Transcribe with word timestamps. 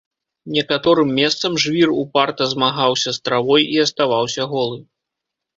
Некаторым 0.53 1.11
месцам 1.19 1.59
жвір 1.65 1.93
упарта 2.03 2.43
змагаўся 2.53 3.09
з 3.19 3.23
травой 3.29 3.69
і 3.77 3.79
аставаўся 3.85 4.49
голы. 4.57 4.83